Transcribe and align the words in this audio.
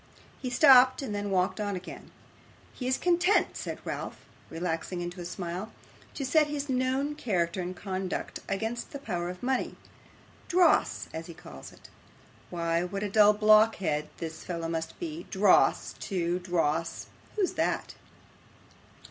He 0.41 0.49
stopped, 0.49 1.03
and 1.03 1.13
then 1.13 1.29
walked 1.29 1.59
on 1.59 1.75
again. 1.75 2.09
'He 2.73 2.87
is 2.87 2.97
content,' 2.97 3.55
said 3.55 3.77
Ralph, 3.85 4.17
relaxing 4.49 4.99
into 4.99 5.21
a 5.21 5.25
smile, 5.25 5.71
'to 6.15 6.25
set 6.25 6.47
his 6.47 6.67
known 6.69 7.13
character 7.13 7.61
and 7.61 7.75
conduct 7.75 8.39
against 8.49 8.93
the 8.93 8.97
power 8.97 9.29
of 9.29 9.43
money 9.43 9.75
dross, 10.47 11.07
as 11.13 11.27
he 11.27 11.35
calls 11.35 11.71
it. 11.71 11.87
Why, 12.49 12.83
what 12.83 13.03
a 13.03 13.11
dull 13.11 13.33
blockhead 13.33 14.09
this 14.17 14.43
fellow 14.43 14.67
must 14.67 14.97
be! 14.99 15.27
Dross 15.29 15.93
to, 15.99 16.39
dross! 16.39 17.05
Who's 17.35 17.53
that? 17.53 17.93